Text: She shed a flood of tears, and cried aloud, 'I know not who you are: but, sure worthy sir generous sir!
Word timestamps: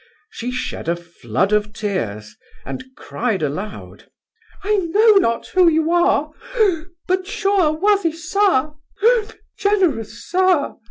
She 0.31 0.49
shed 0.49 0.89
a 0.89 0.95
flood 0.95 1.53
of 1.53 1.73
tears, 1.73 2.35
and 2.65 2.83
cried 2.97 3.43
aloud, 3.43 4.09
'I 4.63 4.77
know 4.89 5.17
not 5.17 5.45
who 5.49 5.67
you 5.69 5.91
are: 5.91 6.31
but, 7.07 7.27
sure 7.27 7.73
worthy 7.73 8.11
sir 8.11 8.73
generous 9.59 10.25
sir! 10.27 10.73